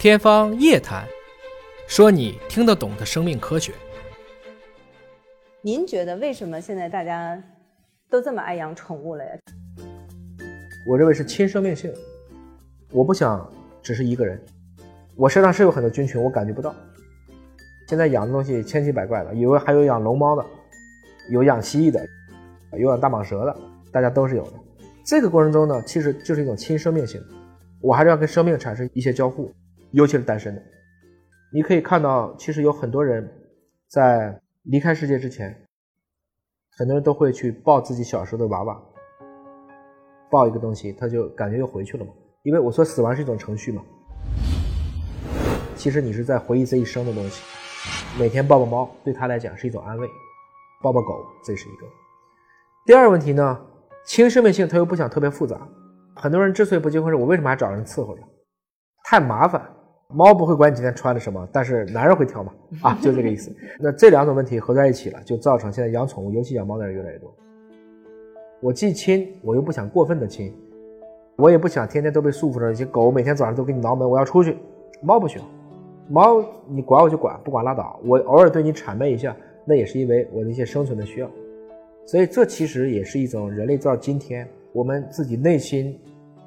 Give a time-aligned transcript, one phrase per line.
[0.00, 1.04] 天方夜谭，
[1.86, 3.74] 说你听得懂的生命科学。
[5.60, 7.38] 您觉得为什么现在大家
[8.08, 9.32] 都这么爱养宠物了呀？
[10.86, 11.92] 我认为是亲生命性。
[12.92, 13.46] 我不想
[13.82, 14.42] 只是一个人，
[15.16, 16.74] 我身上是有很多菌群，我感觉不到。
[17.86, 20.42] 现在养的东西千奇百怪的，有还有养龙猫的，
[21.30, 22.02] 有养蜥蜴的，
[22.78, 23.54] 有养大蟒蛇的，
[23.92, 24.52] 大家都是有的。
[25.04, 27.22] 这个过程中呢，其实就是一种亲生命性。
[27.82, 29.52] 我还是要跟生命产生一些交互，
[29.92, 30.62] 尤其是单身的。
[31.52, 33.28] 你可以看到，其实有很多人
[33.88, 35.66] 在离开世界之前，
[36.76, 38.80] 很多人都会去抱自己小时候的娃娃，
[40.30, 42.12] 抱一个东西，他就感觉又回去了嘛。
[42.42, 43.82] 因为我说死亡是一种程序嘛，
[45.74, 47.42] 其实你是在回忆这一生的东西。
[48.18, 50.06] 每天抱抱猫，对他来讲是一种安慰；
[50.82, 51.86] 抱抱狗，这是一个。
[52.86, 53.60] 第二个问题呢，
[54.06, 55.68] 亲生命性他又不想特别复杂。
[56.14, 58.22] 很多人之所以不结婚，是我为什么还找人伺候着？
[59.04, 59.60] 太麻烦。
[60.12, 62.52] 猫不会管你今天穿的什么，但是男人会挑嘛？
[62.82, 63.54] 啊，就这个意思。
[63.78, 67.32] 那这两种问题合在一起了，就造成现在养宠物，尤其养猫的人越来越多。
[68.60, 70.52] 我既亲，我又不想过分的亲，
[71.36, 72.72] 我也不想天天都被束缚着。
[72.72, 74.56] 一些狗每天早上都给你挠门，我要出去。
[75.00, 75.44] 猫不需要，
[76.08, 77.98] 猫你管我就管，不管拉倒。
[78.04, 81.30] 我偶尔对你谄媚一下，那也是因为我的一些生存的需要。
[82.04, 85.98] 所以这其实也是一种人类到今天我们自己内心。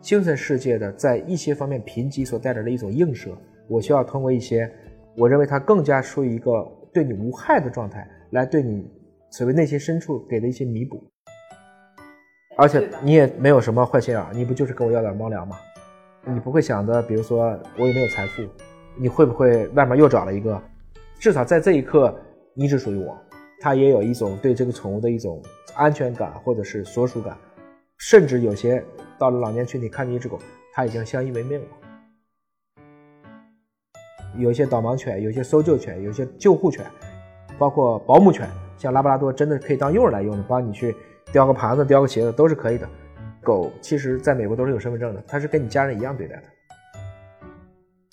[0.00, 3.36] 精神世界的在一些方面贫瘠所带来的一种映射，
[3.68, 4.70] 我需要通过一些，
[5.16, 8.88] 我认为它更加属于一个对你无害的状态，来对你
[9.30, 11.02] 所谓内心深处给的一些弥补。
[12.56, 15.56] 而且你也没有什么坏心眼，你不就是跟我要点猫粮吗？
[16.24, 18.42] 你不会想着，比如说我有没有财富，
[18.96, 20.60] 你会不会外面又找了一个？
[21.18, 22.14] 至少在这一刻，
[22.54, 23.16] 你只属于我。
[23.60, 25.42] 他也有一种对这个宠物的一种
[25.74, 27.36] 安全感或者是所属感，
[27.98, 28.82] 甚至有些。
[29.18, 30.38] 到了老年群体，看见一只狗，
[30.72, 31.66] 它已经相依为命了。
[34.36, 36.86] 有些导盲犬，有些搜救犬，有些救护犬，
[37.58, 40.94] 包括保姆犬，像拉布拉多，真的可以当佣人来用的，帮你去
[41.32, 42.88] 叼个盘子、叼个鞋子都是可以的。
[43.42, 46.42] 狗其实在美国都是有身份证的，它是跟你家人一样对待的。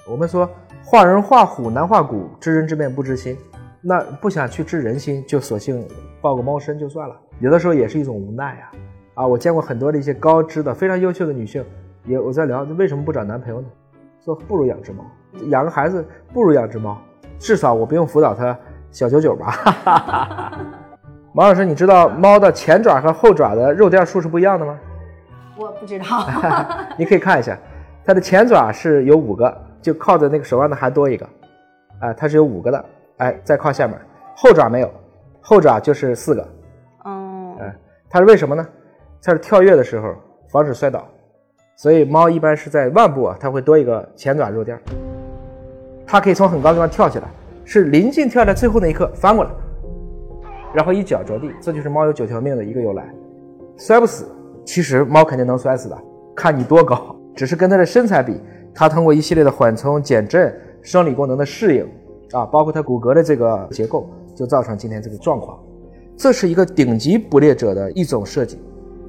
[0.09, 0.49] 我们说
[0.83, 3.37] 画人画虎难画骨，知人知面不知心，
[3.79, 5.87] 那不想去知人心，就索性
[6.19, 7.15] 抱个猫身就算了。
[7.39, 8.71] 有的时候也是一种无奈啊。
[9.15, 11.63] 啊，我见过很多的一些高知的、非常优秀的女性，
[12.03, 13.67] 也我在聊，为什么不找男朋友呢？
[14.23, 15.05] 说不如养只猫，
[15.49, 16.97] 养个孩子不如养只猫，
[17.39, 18.57] 至少我不用辅导它
[18.91, 20.51] 小九九吧。
[21.31, 24.77] 毛老师，你知道猫的前爪和后爪的肉垫数是不一样的吗？
[25.57, 26.05] 我不知道。
[26.99, 27.57] 你可以看一下，
[28.03, 31.25] 它的前爪是有五个，就靠着那个手腕的还多一个，
[31.99, 32.85] 哎，它是有五个的，
[33.17, 33.97] 哎，再靠下面，
[34.35, 34.91] 后爪没有，
[35.39, 36.41] 后爪就是四个。
[37.03, 37.55] 哦。
[37.61, 37.73] 哎，
[38.09, 38.67] 它是为什么呢？
[39.25, 40.13] 它是跳跃的时候
[40.49, 41.03] 防止摔倒，
[41.75, 44.79] 所以猫一般是在腕部啊，它会多一个前爪肉垫，
[46.05, 47.25] 它可以从很高地方跳起来，
[47.63, 49.49] 是临近跳的最后那一刻翻过来，
[50.75, 53.11] 然后一脚着地，这就是猫有九条命的一个由来。
[53.77, 54.27] 摔不死，
[54.63, 55.97] 其实猫肯定能摔死的，
[56.35, 58.39] 看你多高，只是跟它的身材比，
[58.75, 61.83] 它通过一系列的缓冲、减震、生理功能的适应
[62.31, 65.57] 啊，包括它骨骼的这个结构，就造成今天这个状况。
[66.15, 68.59] 这是一个顶级捕猎者的一种设计。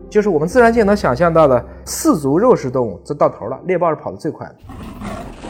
[0.08, 3.60] 就是我们自然界能想象到的四足肉食动物，这到头了。
[3.64, 4.54] 猎豹是跑得最快的，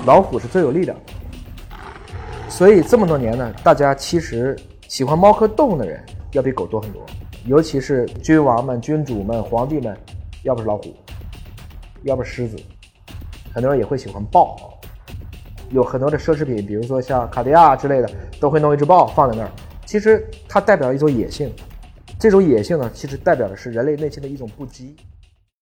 [0.06, 0.97] 老虎是最有力量。
[2.49, 4.56] 所以这么多年呢，大家其实
[4.89, 6.03] 喜欢猫科动物的人
[6.33, 7.05] 要比狗多很多，
[7.45, 9.97] 尤其是君王们、君主们、皇帝们，
[10.43, 10.95] 要不是老虎，
[12.05, 12.56] 要不是狮子，
[13.53, 14.56] 很多人也会喜欢豹。
[15.71, 18.09] 有很多的奢侈品，比如说像卡地亚之类的，
[18.41, 19.50] 都会弄一只豹放在那儿。
[19.84, 21.53] 其实它代表一种野性。
[22.19, 24.94] 这种野性呢，其实代表的是人类内心的一种不羁。